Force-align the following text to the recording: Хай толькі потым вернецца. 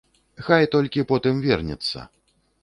Хай 0.45 0.65
толькі 0.75 1.03
потым 1.11 1.45
вернецца. 1.45 2.09